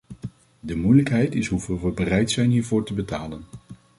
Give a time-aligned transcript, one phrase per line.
[0.59, 3.43] De moeilijkheid is hoeveel we bereid zijn hiervoor te betalen.